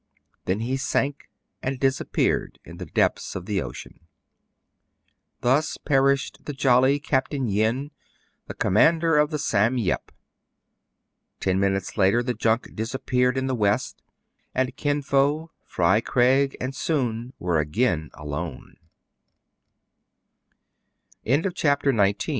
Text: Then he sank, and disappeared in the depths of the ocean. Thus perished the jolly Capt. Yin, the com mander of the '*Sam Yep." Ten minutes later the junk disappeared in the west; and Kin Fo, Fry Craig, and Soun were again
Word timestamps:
Then 0.45 0.61
he 0.61 0.77
sank, 0.77 1.29
and 1.61 1.79
disappeared 1.79 2.57
in 2.65 2.77
the 2.77 2.87
depths 2.87 3.35
of 3.35 3.45
the 3.45 3.61
ocean. 3.61 3.99
Thus 5.41 5.77
perished 5.77 6.45
the 6.45 6.53
jolly 6.53 6.97
Capt. 6.97 7.31
Yin, 7.35 7.91
the 8.47 8.55
com 8.55 8.73
mander 8.73 9.15
of 9.19 9.29
the 9.29 9.37
'*Sam 9.37 9.77
Yep." 9.77 10.11
Ten 11.39 11.59
minutes 11.59 11.99
later 11.99 12.23
the 12.23 12.33
junk 12.33 12.73
disappeared 12.73 13.37
in 13.37 13.45
the 13.45 13.53
west; 13.53 14.01
and 14.55 14.75
Kin 14.75 15.03
Fo, 15.03 15.51
Fry 15.67 16.01
Craig, 16.01 16.57
and 16.59 16.73
Soun 16.73 17.33
were 17.37 17.59
again 17.59 18.09